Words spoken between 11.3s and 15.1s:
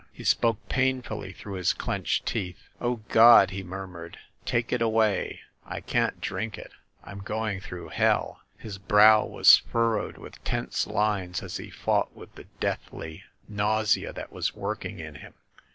as he fought with the deathly nausea that was working